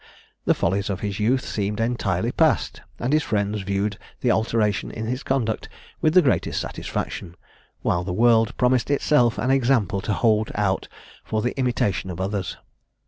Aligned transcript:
The 0.45 0.55
follies 0.55 0.89
of 0.89 1.01
his 1.01 1.19
youth 1.19 1.45
seemed 1.45 1.79
entirely 1.79 2.31
past, 2.31 2.81
and 2.97 3.13
his 3.13 3.21
friends 3.21 3.61
viewed 3.61 3.99
the 4.21 4.31
alteration 4.31 4.89
in 4.89 5.05
his 5.05 5.21
conduct 5.21 5.69
with 6.01 6.15
the 6.15 6.23
greatest 6.23 6.59
satisfaction; 6.59 7.35
while 7.83 8.03
the 8.03 8.11
world 8.11 8.57
promised 8.57 8.89
itself 8.89 9.37
an 9.37 9.51
example 9.51 10.01
to 10.01 10.13
hold 10.13 10.51
out 10.55 10.87
for 11.23 11.43
the 11.43 11.55
imitation 11.55 12.09
of 12.09 12.19
others. 12.19 12.57